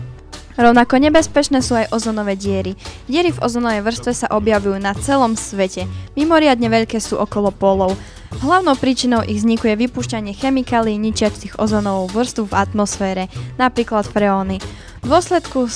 Rovnako 0.57 0.97
nebezpečné 0.97 1.61
sú 1.61 1.77
aj 1.77 1.93
ozonové 1.93 2.33
diery. 2.33 2.73
Diery 3.05 3.29
v 3.29 3.41
ozonovej 3.45 3.85
vrstve 3.85 4.11
sa 4.25 4.27
objavujú 4.33 4.81
na 4.81 4.97
celom 4.97 5.37
svete. 5.37 5.85
Mimoriadne 6.17 6.65
veľké 6.65 6.97
sú 6.97 7.21
okolo 7.21 7.53
polov. 7.53 7.93
Hlavnou 8.41 8.73
príčinou 8.73 9.21
ich 9.21 9.45
vzniku 9.45 9.69
je 9.69 9.85
vypúšťanie 9.85 10.33
chemikálií 10.33 10.97
ničiacich 10.97 11.61
ozonovú 11.61 12.09
vrstvu 12.09 12.49
v 12.49 12.57
atmosfére, 12.57 13.23
napríklad 13.61 14.09
freóny. 14.09 14.57
V 15.05 15.05
dôsledku 15.05 15.69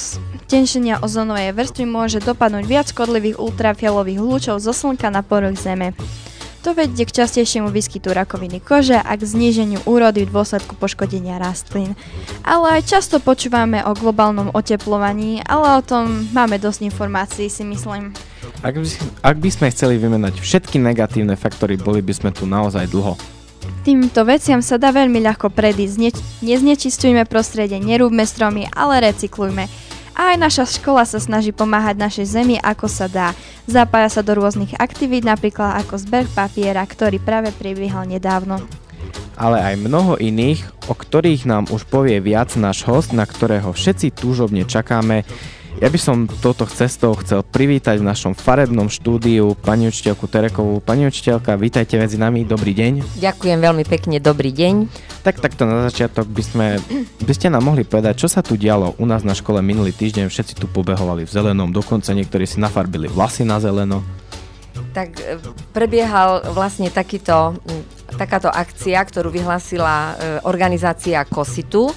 tenšenia 0.49 0.97
ozonovej 0.97 1.53
vrstvy 1.53 1.85
môže 1.85 2.17
dopadnúť 2.17 2.65
viac 2.65 2.89
škodlivých 2.89 3.37
ultrafialových 3.37 4.19
lúčov 4.19 4.57
zo 4.57 4.73
slnka 4.73 5.13
na 5.13 5.21
povrch 5.21 5.61
Zeme. 5.61 5.93
To 6.61 6.77
vedie 6.77 7.09
k 7.09 7.25
častejšiemu 7.25 7.73
výskytu 7.73 8.13
rakoviny 8.13 8.61
kože 8.61 8.93
a 8.93 9.11
k 9.17 9.23
zníženiu 9.25 9.81
úrody 9.89 10.29
v 10.29 10.33
dôsledku 10.33 10.77
poškodenia 10.77 11.41
rastlín. 11.41 11.97
Ale 12.45 12.85
často 12.85 13.17
počúvame 13.17 13.81
o 13.81 13.97
globálnom 13.97 14.53
oteplovaní, 14.53 15.41
ale 15.49 15.77
o 15.77 15.81
tom 15.81 16.29
máme 16.29 16.61
dosť 16.61 16.85
informácií, 16.85 17.49
si 17.49 17.65
myslím. 17.65 18.13
Ak 18.61 18.77
by, 18.77 18.87
ak 19.25 19.37
by 19.41 19.49
sme 19.49 19.73
chceli 19.73 19.97
vymenať 19.97 20.37
všetky 20.37 20.77
negatívne 20.77 21.33
faktory, 21.33 21.81
boli 21.81 22.05
by 22.05 22.13
sme 22.13 22.29
tu 22.29 22.45
naozaj 22.45 22.85
dlho. 22.93 23.17
Týmto 23.81 24.21
veciam 24.29 24.61
sa 24.61 24.77
dá 24.77 24.93
veľmi 24.93 25.17
ľahko 25.17 25.49
predísť. 25.49 25.95
Ne- 25.97 26.25
neznečistujme 26.45 27.25
prostredie, 27.25 27.81
nerúbme 27.81 28.21
stromy, 28.21 28.69
ale 28.69 29.09
recyklujme. 29.09 29.65
A 30.21 30.37
aj 30.37 30.37
naša 30.37 30.69
škola 30.69 31.01
sa 31.01 31.17
snaží 31.17 31.49
pomáhať 31.49 31.97
našej 31.97 32.25
zemi 32.29 32.61
ako 32.61 32.85
sa 32.85 33.09
dá. 33.09 33.33
Zapája 33.65 34.05
sa 34.05 34.21
do 34.21 34.37
rôznych 34.37 34.77
aktivít, 34.77 35.25
napríklad 35.25 35.81
ako 35.81 35.97
zber 35.97 36.29
papiera, 36.29 36.85
ktorý 36.85 37.17
práve 37.17 37.49
prebiehal 37.49 38.05
nedávno. 38.05 38.61
Ale 39.33 39.57
aj 39.57 39.81
mnoho 39.81 40.21
iných, 40.21 40.61
o 40.85 40.93
ktorých 40.93 41.49
nám 41.49 41.73
už 41.73 41.89
povie 41.89 42.21
viac 42.21 42.53
náš 42.53 42.85
host, 42.85 43.17
na 43.17 43.25
ktorého 43.25 43.73
všetci 43.73 44.13
túžobne 44.13 44.61
čakáme. 44.61 45.25
Ja 45.81 45.89
by 45.89 45.97
som 45.97 46.29
touto 46.29 46.69
cestou 46.69 47.17
chcel 47.17 47.41
privítať 47.41 47.97
v 47.97 48.05
našom 48.05 48.37
farebnom 48.37 48.85
štúdiu 48.85 49.57
pani 49.57 49.89
učiteľku 49.89 50.29
Terekovú. 50.29 50.77
Pani 50.77 51.09
učiteľka, 51.09 51.57
vítajte 51.57 51.97
medzi 51.97 52.21
nami, 52.21 52.45
dobrý 52.45 52.77
deň. 52.77 53.17
Ďakujem 53.17 53.57
veľmi 53.57 53.81
pekne, 53.89 54.21
dobrý 54.21 54.53
deň. 54.53 54.85
Tak 55.25 55.41
takto 55.41 55.65
na 55.65 55.89
začiatok 55.89 56.29
by, 56.29 56.43
sme, 56.45 56.67
by 57.25 57.33
ste 57.33 57.49
nám 57.49 57.65
mohli 57.65 57.81
povedať, 57.81 58.13
čo 58.13 58.29
sa 58.29 58.45
tu 58.45 58.61
dialo 58.61 58.93
u 59.01 59.09
nás 59.09 59.25
na 59.25 59.33
škole 59.33 59.57
minulý 59.65 59.89
týždeň. 59.89 60.29
Všetci 60.29 60.61
tu 60.61 60.69
pobehovali 60.69 61.25
v 61.25 61.33
zelenom, 61.33 61.73
dokonca 61.73 62.13
niektorí 62.13 62.45
si 62.45 62.61
nafarbili 62.61 63.09
vlasy 63.09 63.41
na 63.41 63.57
zeleno. 63.57 64.20
Tak 64.91 65.09
e, 65.23 65.39
prebiehal 65.71 66.51
vlastne 66.51 66.91
takýto 66.91 67.55
takáto 68.15 68.51
akcia, 68.51 68.99
ktorú 68.99 69.31
vyhlásila 69.31 69.95
e, 69.95 70.13
organizácia 70.43 71.23
Kositu, 71.23 71.91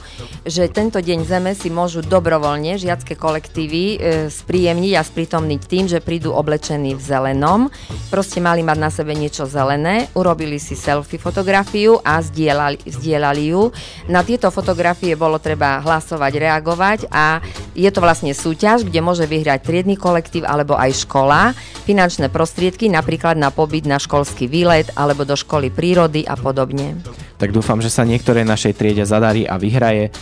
že 0.46 0.70
tento 0.70 1.02
deň 1.02 1.18
Zeme 1.26 1.52
si 1.58 1.70
môžu 1.70 2.04
dobrovoľne 2.04 2.78
žiacké 2.78 3.18
kolektívy 3.18 3.82
e, 3.82 3.96
spríjemniť 4.30 4.92
a 4.94 5.02
sprítomniť 5.02 5.60
tým, 5.66 5.84
že 5.90 6.04
prídu 6.04 6.30
oblečení 6.30 6.94
v 6.94 7.02
zelenom. 7.02 7.66
Proste 8.08 8.38
mali 8.38 8.62
mať 8.62 8.78
na 8.78 8.90
sebe 8.90 9.12
niečo 9.16 9.46
zelené, 9.48 10.08
urobili 10.14 10.62
si 10.62 10.78
selfie 10.78 11.18
fotografiu 11.18 11.98
a 12.06 12.22
zdieľali, 12.22 12.86
zdieľali 12.86 13.44
ju. 13.50 13.74
Na 14.06 14.22
tieto 14.22 14.48
fotografie 14.54 15.18
bolo 15.18 15.42
treba 15.42 15.82
hlasovať, 15.82 16.32
reagovať 16.38 16.98
a 17.10 17.42
je 17.74 17.90
to 17.90 17.98
vlastne 17.98 18.30
súťaž, 18.30 18.86
kde 18.86 19.02
môže 19.02 19.26
vyhrať 19.26 19.66
triedny 19.66 19.98
kolektív 19.98 20.46
alebo 20.46 20.78
aj 20.78 21.04
škola 21.04 21.52
finančné 21.84 22.32
prostriedky, 22.32 22.83
napríklad 22.88 23.36
na 23.36 23.52
pobyt 23.52 23.84
na 23.84 24.00
školský 24.00 24.48
výlet 24.48 24.90
alebo 24.94 25.24
do 25.28 25.36
školy 25.36 25.68
prírody 25.68 26.24
a 26.24 26.34
podobne. 26.34 26.98
Tak 27.36 27.50
dúfam, 27.50 27.82
že 27.82 27.90
sa 27.90 28.06
niektoré 28.06 28.46
našej 28.46 28.78
triede 28.78 29.04
zadarí 29.04 29.44
a 29.44 29.58
vyhraje. 29.58 30.14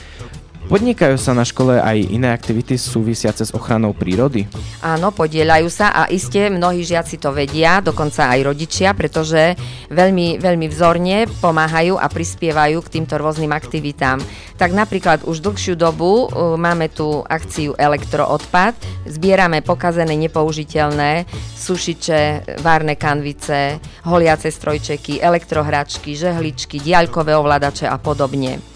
Podnikajú 0.73 1.21
sa 1.21 1.37
na 1.37 1.45
škole 1.45 1.77
aj 1.77 2.17
iné 2.17 2.33
aktivity 2.33 2.81
súvisiace 2.81 3.45
s 3.45 3.53
ochranou 3.53 3.93
prírody? 3.93 4.49
Áno, 4.81 5.13
podielajú 5.13 5.69
sa 5.69 5.93
a 5.93 6.09
iste 6.09 6.49
mnohí 6.49 6.81
žiaci 6.81 7.21
to 7.21 7.29
vedia, 7.29 7.85
dokonca 7.85 8.33
aj 8.33 8.41
rodičia, 8.41 8.97
pretože 8.97 9.53
veľmi, 9.93 10.41
veľmi 10.41 10.67
vzorne 10.73 11.29
pomáhajú 11.45 12.01
a 12.01 12.09
prispievajú 12.09 12.81
k 12.89 12.89
týmto 12.89 13.21
rôznym 13.21 13.53
aktivitám. 13.53 14.25
Tak 14.57 14.73
napríklad 14.73 15.29
už 15.29 15.45
dlhšiu 15.45 15.77
dobu 15.77 16.33
uh, 16.33 16.57
máme 16.57 16.89
tu 16.89 17.21
akciu 17.21 17.77
Elektroodpad, 17.77 18.73
zbierame 19.13 19.61
pokazené 19.61 20.17
nepoužiteľné 20.17 21.29
sušiče, 21.53 22.49
várne 22.65 22.97
kanvice, 22.97 23.77
holiace 24.09 24.49
strojčeky, 24.49 25.21
elektrohračky, 25.21 26.17
žehličky, 26.17 26.81
diaľkové 26.81 27.37
ovládače 27.37 27.85
a 27.85 28.01
podobne. 28.01 28.72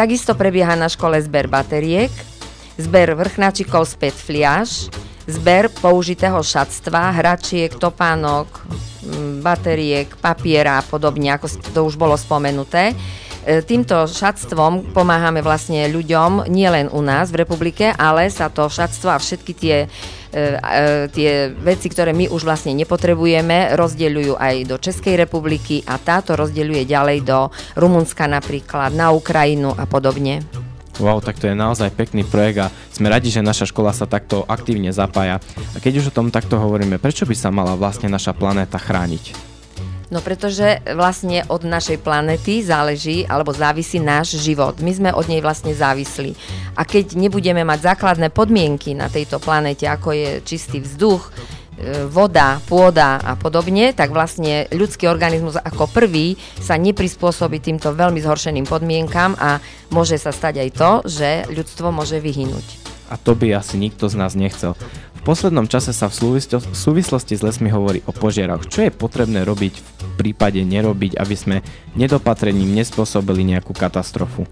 Takisto 0.00 0.32
prebieha 0.32 0.80
na 0.80 0.88
škole 0.88 1.20
zber 1.20 1.44
batériek, 1.44 2.08
zber 2.80 3.12
vrchnáčikov 3.12 3.84
späť 3.84 4.16
fliaž, 4.16 4.88
zber 5.28 5.68
použitého 5.68 6.40
šatstva, 6.40 7.12
hračiek, 7.20 7.68
topánok, 7.76 8.48
mm, 9.04 9.44
batériek, 9.44 10.08
papiera 10.16 10.80
a 10.80 10.86
podobne, 10.88 11.36
ako 11.36 11.52
to 11.76 11.80
už 11.84 12.00
bolo 12.00 12.16
spomenuté. 12.16 12.96
E, 13.44 13.60
týmto 13.60 14.08
šatstvom 14.08 14.96
pomáhame 14.96 15.44
vlastne 15.44 15.84
ľuďom 15.92 16.48
nielen 16.48 16.88
u 16.88 17.04
nás 17.04 17.28
v 17.28 17.44
republike, 17.44 17.92
ale 17.92 18.32
sa 18.32 18.48
to 18.48 18.72
šatstvo 18.72 19.12
a 19.12 19.20
všetky 19.20 19.52
tie 19.52 19.76
e, 19.84 19.88
tie 21.10 21.50
veci, 21.50 21.86
ktoré 21.90 22.14
my 22.14 22.30
už 22.30 22.46
vlastne 22.46 22.70
nepotrebujeme, 22.78 23.74
rozdeľujú 23.74 24.38
aj 24.38 24.54
do 24.70 24.76
Českej 24.78 25.18
republiky 25.18 25.82
a 25.84 25.98
táto 25.98 26.38
rozdeľuje 26.38 26.86
ďalej 26.86 27.18
do 27.26 27.50
Rumunska 27.74 28.30
napríklad, 28.30 28.94
na 28.94 29.10
Ukrajinu 29.10 29.74
a 29.74 29.84
podobne. 29.90 30.46
Wow, 31.00 31.24
tak 31.24 31.40
to 31.40 31.48
je 31.48 31.56
naozaj 31.56 31.96
pekný 31.96 32.28
projekt 32.28 32.58
a 32.60 32.72
sme 32.92 33.08
radi, 33.08 33.32
že 33.32 33.40
naša 33.40 33.64
škola 33.64 33.90
sa 33.90 34.04
takto 34.04 34.44
aktívne 34.44 34.92
zapája. 34.92 35.40
A 35.72 35.80
keď 35.80 36.04
už 36.04 36.12
o 36.12 36.16
tom 36.16 36.28
takto 36.28 36.60
hovoríme, 36.60 37.00
prečo 37.00 37.24
by 37.24 37.32
sa 37.32 37.48
mala 37.48 37.72
vlastne 37.72 38.12
naša 38.12 38.36
planéta 38.36 38.76
chrániť? 38.76 39.49
No 40.10 40.18
pretože 40.18 40.82
vlastne 40.98 41.46
od 41.46 41.62
našej 41.62 42.02
planety 42.02 42.66
záleží 42.66 43.22
alebo 43.30 43.54
závisí 43.54 44.02
náš 44.02 44.42
život. 44.42 44.82
My 44.82 44.90
sme 44.90 45.10
od 45.14 45.30
nej 45.30 45.38
vlastne 45.38 45.70
závislí. 45.70 46.34
A 46.74 46.82
keď 46.82 47.14
nebudeme 47.14 47.62
mať 47.62 47.94
základné 47.94 48.34
podmienky 48.34 48.98
na 48.98 49.06
tejto 49.06 49.38
planete, 49.38 49.86
ako 49.86 50.10
je 50.10 50.30
čistý 50.42 50.82
vzduch, 50.82 51.30
e, 51.30 52.10
voda, 52.10 52.58
pôda 52.66 53.22
a 53.22 53.38
podobne, 53.38 53.94
tak 53.94 54.10
vlastne 54.10 54.66
ľudský 54.74 55.06
organizmus 55.06 55.54
ako 55.54 55.86
prvý 55.86 56.34
sa 56.58 56.74
neprispôsobí 56.74 57.62
týmto 57.62 57.94
veľmi 57.94 58.18
zhoršeným 58.18 58.66
podmienkam 58.66 59.38
a 59.38 59.62
môže 59.94 60.18
sa 60.18 60.34
stať 60.34 60.66
aj 60.66 60.70
to, 60.74 60.90
že 61.06 61.28
ľudstvo 61.54 61.94
môže 61.94 62.18
vyhynúť. 62.18 62.90
A 63.10 63.18
to 63.18 63.34
by 63.34 63.58
asi 63.58 63.74
nikto 63.74 64.06
z 64.06 64.14
nás 64.14 64.38
nechcel. 64.38 64.78
V 65.20 65.28
poslednom 65.28 65.68
čase 65.68 65.92
sa 65.92 66.08
v 66.08 66.16
súvislosti 66.72 67.36
s 67.36 67.44
lesmi 67.44 67.68
hovorí 67.68 68.00
o 68.08 68.12
požiaroch. 68.16 68.64
Čo 68.64 68.88
je 68.88 68.92
potrebné 68.96 69.44
robiť 69.44 69.74
v 69.76 69.84
prípade 70.16 70.64
nerobiť, 70.64 71.20
aby 71.20 71.36
sme 71.36 71.56
nedopatrením 71.92 72.72
nespôsobili 72.72 73.44
nejakú 73.44 73.76
katastrofu? 73.76 74.48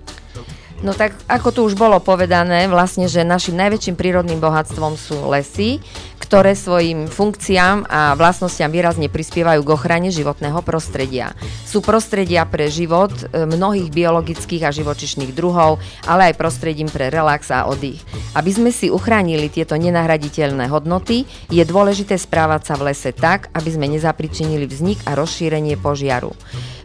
No 0.79 0.95
tak 0.95 1.19
ako 1.27 1.49
tu 1.51 1.61
už 1.67 1.75
bolo 1.75 1.99
povedané, 1.99 2.71
vlastne, 2.71 3.11
že 3.11 3.27
našim 3.27 3.59
najväčším 3.59 3.99
prírodným 3.99 4.39
bohatstvom 4.39 4.95
sú 4.95 5.27
lesy, 5.27 5.83
ktoré 6.23 6.55
svojim 6.55 7.11
funkciám 7.11 7.83
a 7.91 8.15
vlastnostiam 8.15 8.71
výrazne 8.71 9.11
prispievajú 9.11 9.67
k 9.67 9.73
ochrane 9.75 10.15
životného 10.15 10.63
prostredia. 10.63 11.35
Sú 11.67 11.83
prostredia 11.83 12.47
pre 12.47 12.71
život 12.71 13.11
e, 13.11 13.49
mnohých 13.49 13.91
biologických 13.91 14.69
a 14.69 14.75
živočišných 14.75 15.35
druhov, 15.35 15.83
ale 16.07 16.31
aj 16.31 16.39
prostredím 16.39 16.87
pre 16.87 17.11
relax 17.11 17.51
a 17.51 17.67
oddych. 17.67 17.99
Aby 18.39 18.51
sme 18.55 18.71
si 18.71 18.87
uchránili 18.87 19.51
tieto 19.51 19.75
nenahraditeľné 19.75 20.71
hodnoty, 20.71 21.27
je 21.51 21.65
dôležité 21.67 22.15
správať 22.15 22.71
sa 22.71 22.75
v 22.79 22.95
lese 22.95 23.11
tak, 23.11 23.51
aby 23.51 23.71
sme 23.75 23.91
nezapričinili 23.91 24.71
vznik 24.71 25.03
a 25.11 25.19
rozšírenie 25.19 25.75
požiaru. 25.75 26.31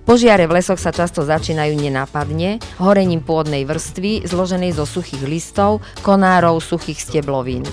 Požiare 0.04 0.52
v 0.52 0.60
lesoch 0.60 0.76
sa 0.76 0.92
často 0.92 1.24
začínajú 1.24 1.80
nenápadne, 1.80 2.60
horením 2.76 3.24
pôdnej 3.24 3.64
vrstvy 3.64 4.28
zloženej 4.28 4.76
zo 4.76 4.84
suchých 4.84 5.24
listov, 5.24 5.80
konárov, 6.04 6.60
suchých 6.60 7.00
steblovín. 7.00 7.64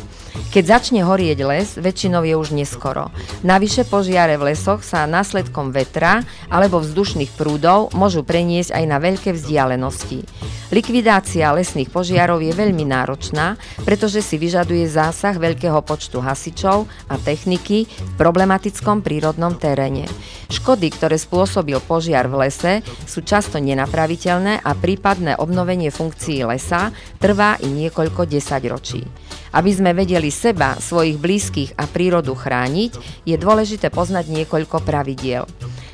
Keď 0.51 0.65
začne 0.67 1.07
horieť 1.07 1.39
les, 1.47 1.69
väčšinou 1.79 2.27
je 2.27 2.35
už 2.35 2.55
neskoro. 2.55 3.15
Navyše 3.47 3.87
požiare 3.87 4.35
v 4.35 4.51
lesoch 4.51 4.83
sa 4.83 5.07
následkom 5.07 5.71
vetra 5.71 6.27
alebo 6.51 6.83
vzdušných 6.83 7.35
prúdov 7.39 7.95
môžu 7.95 8.27
preniesť 8.27 8.75
aj 8.75 8.85
na 8.85 8.99
veľké 8.99 9.31
vzdialenosti. 9.31 10.27
Likvidácia 10.71 11.51
lesných 11.51 11.91
požiarov 11.91 12.39
je 12.47 12.55
veľmi 12.55 12.87
náročná, 12.87 13.59
pretože 13.83 14.23
si 14.23 14.39
vyžaduje 14.39 14.87
zásah 14.87 15.35
veľkého 15.35 15.83
počtu 15.83 16.23
hasičov 16.23 16.87
a 17.11 17.19
techniky 17.19 17.91
v 17.91 18.13
problematickom 18.15 19.03
prírodnom 19.03 19.59
teréne. 19.59 20.07
Škody, 20.47 20.95
ktoré 20.95 21.19
spôsobil 21.19 21.75
požiar 21.83 22.31
v 22.31 22.47
lese, 22.47 22.87
sú 23.03 23.27
často 23.27 23.59
nenapraviteľné 23.59 24.63
a 24.63 24.71
prípadné 24.79 25.35
obnovenie 25.43 25.91
funkcií 25.91 26.47
lesa 26.47 26.95
trvá 27.19 27.59
i 27.59 27.67
niekoľko 27.67 28.31
desaťročí. 28.31 29.30
Aby 29.51 29.71
sme 29.75 29.91
vedeli 29.91 30.31
seba, 30.31 30.79
svojich 30.79 31.19
blízkych 31.19 31.75
a 31.75 31.91
prírodu 31.91 32.35
chrániť, 32.39 33.25
je 33.27 33.37
dôležité 33.39 33.91
poznať 33.91 34.31
niekoľko 34.31 34.83
pravidiel. 34.87 35.45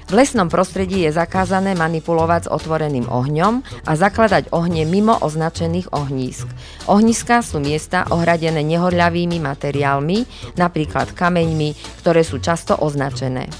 V 0.07 0.15
lesnom 0.15 0.47
prostredí 0.47 1.03
je 1.03 1.11
zakázané 1.11 1.75
manipulovať 1.75 2.47
s 2.47 2.53
otvoreným 2.55 3.11
ohňom 3.11 3.67
a 3.91 3.93
zakladať 3.99 4.55
ohne 4.55 4.87
mimo 4.87 5.19
označených 5.19 5.91
ohnízk. 5.91 6.47
Ohniska 6.87 7.43
sú 7.43 7.59
miesta 7.59 8.07
ohradené 8.15 8.63
nehodľavými 8.63 9.43
materiálmi, 9.43 10.19
napríklad 10.55 11.11
kameňmi, 11.11 11.75
ktoré 12.07 12.23
sú 12.23 12.39
často 12.39 12.79
označené. 12.79 13.51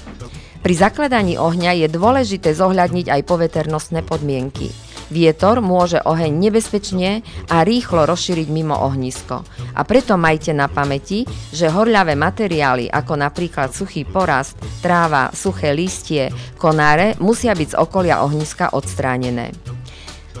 Pri 0.63 0.73
zakladaní 0.75 1.35
ohňa 1.35 1.83
je 1.83 1.87
dôležité 1.91 2.55
zohľadniť 2.55 3.11
aj 3.11 3.21
poveternostné 3.27 4.07
podmienky. 4.07 4.71
Vietor 5.07 5.63
môže 5.63 6.03
oheň 6.03 6.31
nebezpečne 6.35 7.23
a 7.47 7.63
rýchlo 7.63 8.03
rozšíriť 8.03 8.47
mimo 8.51 8.75
ohnisko. 8.75 9.43
A 9.75 9.81
preto 9.87 10.19
majte 10.19 10.51
na 10.51 10.67
pamäti, 10.67 11.23
že 11.55 11.71
horľavé 11.71 12.19
materiály 12.19 12.91
ako 12.91 13.13
napríklad 13.15 13.71
suchý 13.71 14.03
porast, 14.03 14.59
tráva, 14.83 15.31
suché 15.31 15.71
listie, 15.71 16.27
konáre 16.59 17.15
musia 17.23 17.55
byť 17.55 17.69
z 17.73 17.79
okolia 17.79 18.23
ohniska 18.23 18.75
odstránené. 18.75 19.55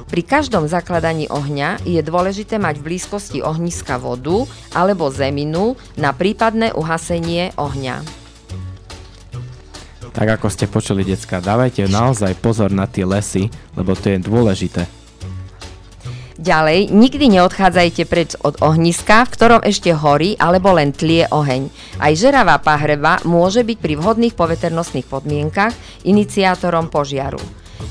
Pri 0.07 0.23
každom 0.23 0.71
zakladaní 0.71 1.27
ohňa 1.27 1.83
je 1.83 1.99
dôležité 1.99 2.55
mať 2.55 2.79
v 2.79 2.95
blízkosti 2.95 3.39
ohniska 3.43 3.99
vodu 3.99 4.47
alebo 4.71 5.11
zeminu 5.11 5.75
na 5.99 6.15
prípadné 6.15 6.71
uhasenie 6.71 7.51
ohňa. 7.59 8.26
Tak 10.17 10.41
ako 10.41 10.49
ste 10.49 10.65
počuli, 10.65 11.05
decka, 11.05 11.37
dávajte 11.37 11.85
naozaj 11.85 12.41
pozor 12.41 12.73
na 12.73 12.89
tie 12.89 13.05
lesy, 13.05 13.53
lebo 13.77 13.93
to 13.93 14.09
je 14.09 14.17
dôležité. 14.17 14.89
Ďalej, 16.41 16.89
nikdy 16.89 17.37
neodchádzajte 17.37 18.03
preč 18.09 18.33
od 18.41 18.57
ohniska, 18.65 19.29
v 19.29 19.33
ktorom 19.37 19.61
ešte 19.61 19.93
horí 19.93 20.33
alebo 20.41 20.73
len 20.73 20.89
tlie 20.89 21.29
oheň. 21.29 21.69
Aj 22.01 22.13
žeravá 22.17 22.57
pahreba 22.57 23.21
môže 23.29 23.61
byť 23.61 23.77
pri 23.77 23.93
vhodných 23.93 24.33
poveternostných 24.33 25.05
podmienkach 25.05 25.77
iniciátorom 26.01 26.89
požiaru. 26.89 27.41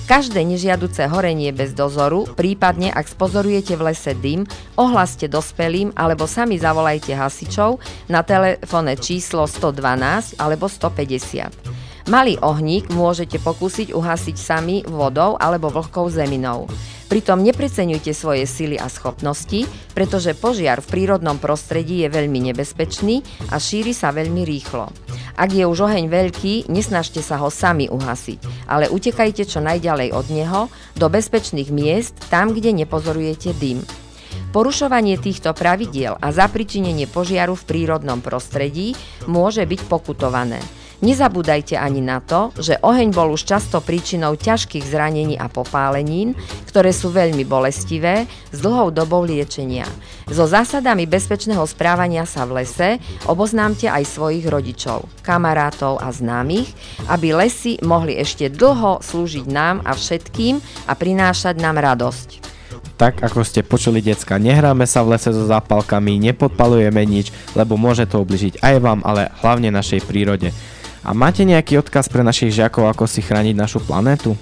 Každé 0.07 0.43
nežiaduce 0.43 1.07
horenie 1.11 1.55
bez 1.55 1.75
dozoru, 1.75 2.27
prípadne 2.27 2.91
ak 2.91 3.07
spozorujete 3.07 3.79
v 3.79 3.91
lese 3.91 4.15
dym, 4.19 4.47
ohlaste 4.75 5.31
dospelým 5.31 5.95
alebo 5.95 6.27
sami 6.27 6.59
zavolajte 6.59 7.15
hasičov 7.15 7.79
na 8.11 8.23
telefónne 8.23 8.99
číslo 8.99 9.47
112 9.47 10.39
alebo 10.43 10.67
150. 10.71 11.76
Malý 12.07 12.39
ohník 12.39 12.87
môžete 12.95 13.43
pokúsiť 13.43 13.91
uhasiť 13.91 14.37
sami 14.39 14.87
vodou 14.87 15.35
alebo 15.43 15.75
vlhkou 15.75 16.07
zeminou. 16.07 16.71
Pritom 17.11 17.43
nepreceňujte 17.43 18.15
svoje 18.15 18.47
sily 18.47 18.79
a 18.79 18.87
schopnosti, 18.87 19.67
pretože 19.91 20.39
požiar 20.39 20.79
v 20.79 20.87
prírodnom 20.87 21.35
prostredí 21.43 22.07
je 22.07 22.09
veľmi 22.15 22.47
nebezpečný 22.51 23.27
a 23.51 23.59
šíri 23.59 23.91
sa 23.91 24.15
veľmi 24.15 24.47
rýchlo. 24.47 24.87
Ak 25.35 25.51
je 25.51 25.67
už 25.67 25.91
oheň 25.91 26.07
veľký, 26.07 26.71
nesnažte 26.71 27.27
sa 27.27 27.43
ho 27.43 27.51
sami 27.51 27.91
uhasiť, 27.91 28.71
ale 28.71 28.87
utekajte 28.87 29.43
čo 29.43 29.59
najďalej 29.59 30.15
od 30.15 30.27
neho 30.31 30.71
do 30.95 31.11
bezpečných 31.11 31.75
miest, 31.75 32.15
tam, 32.31 32.55
kde 32.55 32.71
nepozorujete 32.87 33.51
dym. 33.59 33.83
Porušovanie 34.55 35.19
týchto 35.19 35.51
pravidiel 35.59 36.15
a 36.23 36.31
zapričinenie 36.31 37.11
požiaru 37.11 37.59
v 37.59 37.67
prírodnom 37.67 38.23
prostredí 38.23 38.95
môže 39.27 39.67
byť 39.67 39.81
pokutované. 39.91 40.63
Nezabúdajte 41.05 41.77
ani 41.77 42.01
na 42.01 42.25
to, 42.25 42.57
že 42.57 42.81
oheň 42.81 43.13
bol 43.13 43.29
už 43.37 43.45
často 43.45 43.85
príčinou 43.85 44.33
ťažkých 44.33 44.81
zranení 44.81 45.37
a 45.37 45.45
popálenín, 45.53 46.33
ktoré 46.73 46.89
sú 46.89 47.13
veľmi 47.13 47.45
bolestivé, 47.45 48.25
s 48.49 48.59
dlhou 48.65 48.89
dobou 48.89 49.21
liečenia. 49.21 49.85
So 50.33 50.49
zásadami 50.49 51.05
bezpečného 51.05 51.61
správania 51.69 52.25
sa 52.25 52.49
v 52.49 52.65
lese 52.65 52.97
oboznámte 53.29 53.93
aj 53.93 54.09
svojich 54.09 54.49
rodičov, 54.49 55.05
kamarátov 55.21 56.01
a 56.01 56.09
známych, 56.09 56.73
aby 57.13 57.37
lesy 57.37 57.77
mohli 57.85 58.17
ešte 58.17 58.49
dlho 58.49 59.05
slúžiť 59.05 59.47
nám 59.53 59.85
a 59.85 59.93
všetkým 59.93 60.65
a 60.89 60.93
prinášať 60.97 61.61
nám 61.61 61.77
radosť. 61.77 62.29
Tak 62.97 63.21
ako 63.21 63.45
ste 63.45 63.61
počuli 63.61 64.01
decka, 64.01 64.41
nehráme 64.41 64.89
sa 64.89 65.05
v 65.05 65.13
lese 65.13 65.29
so 65.29 65.45
zápalkami, 65.45 66.17
nepodpalujeme 66.17 67.05
nič, 67.05 67.29
lebo 67.53 67.77
môže 67.77 68.09
to 68.09 68.25
ubližiť 68.25 68.65
aj 68.65 68.75
vám, 68.81 69.01
ale 69.05 69.29
hlavne 69.45 69.69
našej 69.69 70.01
prírode. 70.09 70.49
A 71.07 71.15
máte 71.15 71.47
nejaký 71.47 71.79
odkaz 71.79 72.11
pre 72.11 72.27
našich 72.27 72.51
žiakov, 72.51 72.91
ako 72.91 73.07
si 73.07 73.23
chrániť 73.23 73.55
našu 73.55 73.79
planétu? 73.79 74.35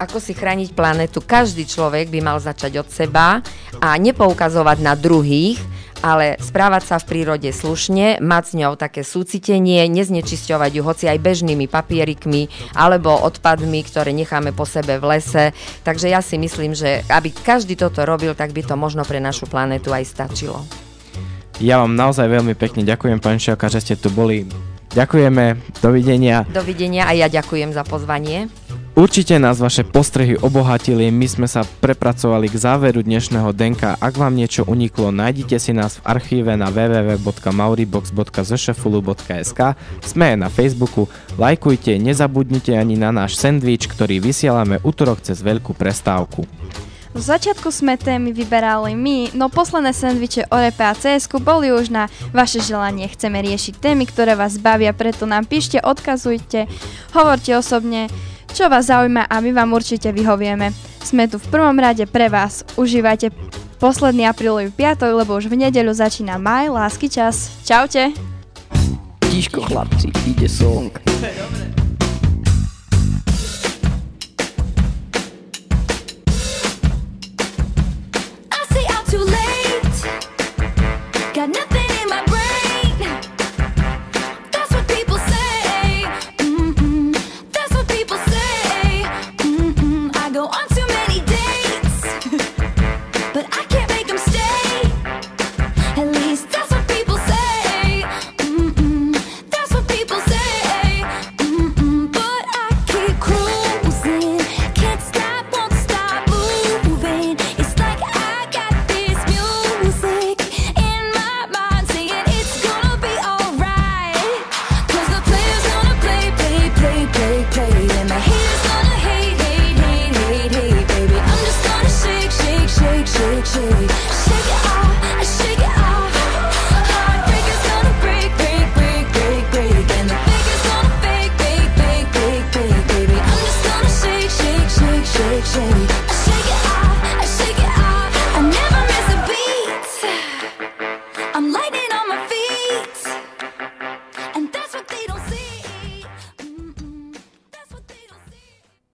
Ako 0.00 0.24
si 0.24 0.32
chrániť 0.32 0.72
planetu? 0.72 1.20
Každý 1.20 1.68
človek 1.68 2.08
by 2.08 2.24
mal 2.24 2.40
začať 2.40 2.80
od 2.80 2.88
seba 2.88 3.44
a 3.76 3.88
nepoukazovať 4.00 4.80
na 4.80 4.96
druhých, 4.96 5.60
ale 6.00 6.40
správať 6.40 6.82
sa 6.88 6.96
v 6.96 7.12
prírode 7.12 7.50
slušne, 7.52 8.24
mať 8.24 8.44
s 8.46 8.52
ňou 8.56 8.72
také 8.80 9.04
súcitenie, 9.04 9.84
neznečisťovať 9.92 10.70
ju 10.72 10.82
hoci 10.86 11.04
aj 11.12 11.20
bežnými 11.20 11.68
papierikmi 11.68 12.48
alebo 12.72 13.12
odpadmi, 13.12 13.84
ktoré 13.84 14.16
necháme 14.16 14.56
po 14.56 14.64
sebe 14.64 14.96
v 14.96 15.12
lese. 15.12 15.52
Takže 15.84 16.08
ja 16.08 16.24
si 16.24 16.40
myslím, 16.40 16.72
že 16.72 17.04
aby 17.12 17.36
každý 17.36 17.76
toto 17.76 18.00
robil, 18.08 18.32
tak 18.32 18.56
by 18.56 18.64
to 18.64 18.80
možno 18.80 19.04
pre 19.04 19.20
našu 19.20 19.44
planetu 19.44 19.92
aj 19.92 20.08
stačilo. 20.08 20.64
Ja 21.60 21.84
vám 21.84 21.98
naozaj 21.98 22.32
veľmi 22.32 22.56
pekne 22.56 22.86
ďakujem, 22.86 23.20
pani 23.20 23.36
Šielka, 23.42 23.68
že 23.68 23.84
ste 23.84 23.94
tu 24.00 24.08
boli. 24.08 24.46
Ďakujeme, 24.92 25.56
dovidenia. 25.84 26.48
Dovidenia 26.48 27.04
a 27.04 27.12
ja 27.12 27.28
ďakujem 27.28 27.76
za 27.76 27.84
pozvanie. 27.84 28.48
Určite 28.98 29.38
nás 29.38 29.62
vaše 29.62 29.86
postrehy 29.86 30.34
obohatili, 30.42 31.14
my 31.14 31.30
sme 31.30 31.46
sa 31.46 31.62
prepracovali 31.62 32.50
k 32.50 32.58
záveru 32.58 33.06
dnešného 33.06 33.54
denka. 33.54 33.94
Ak 34.02 34.18
vám 34.18 34.34
niečo 34.34 34.66
uniklo, 34.66 35.14
nájdite 35.14 35.54
si 35.62 35.70
nás 35.70 36.02
v 36.02 36.18
archíve 36.18 36.58
na 36.58 36.66
www.mauribox.zšefulu.sk 36.66 39.60
Sme 40.02 40.34
na 40.34 40.50
Facebooku, 40.50 41.06
lajkujte, 41.38 41.94
nezabudnite 41.94 42.74
ani 42.74 42.98
na 42.98 43.14
náš 43.14 43.38
sendvič, 43.38 43.86
ktorý 43.86 44.18
vysielame 44.18 44.82
útorok 44.82 45.22
cez 45.22 45.46
veľkú 45.46 45.78
prestávku. 45.78 46.42
V 47.18 47.26
začiatku 47.26 47.74
sme 47.74 47.98
témy 47.98 48.30
vyberali 48.30 48.94
my, 48.94 49.34
no 49.34 49.50
posledné 49.50 49.90
sendviče 49.90 50.54
o 50.54 50.56
repe 50.62 50.86
a 50.86 50.94
cs 50.94 51.26
boli 51.42 51.74
už 51.74 51.90
na 51.90 52.06
vaše 52.30 52.62
želanie. 52.62 53.10
Chceme 53.10 53.42
riešiť 53.42 53.74
témy, 53.82 54.06
ktoré 54.06 54.38
vás 54.38 54.54
bavia, 54.62 54.94
preto 54.94 55.26
nám 55.26 55.50
píšte, 55.50 55.82
odkazujte, 55.82 56.70
hovorte 57.18 57.58
osobne, 57.58 58.06
čo 58.54 58.70
vás 58.70 58.86
zaujíma 58.86 59.26
a 59.26 59.34
my 59.42 59.50
vám 59.50 59.74
určite 59.74 60.14
vyhovieme. 60.14 60.70
Sme 61.02 61.26
tu 61.26 61.42
v 61.42 61.50
prvom 61.50 61.74
rade 61.74 62.06
pre 62.06 62.30
vás. 62.30 62.62
Užívajte 62.78 63.34
posledný 63.82 64.30
aprílový 64.30 64.70
piatok, 64.70 65.10
lebo 65.18 65.34
už 65.34 65.50
v 65.50 65.66
nedeľu 65.66 65.98
začína 65.98 66.38
maj, 66.38 66.70
lásky 66.70 67.10
čas. 67.10 67.50
Čaute! 67.66 68.14
Tiško 69.26 69.66
chlapci, 69.66 70.14
ide 70.22 70.46
song. 70.46 70.94
Dobre. 71.02 71.67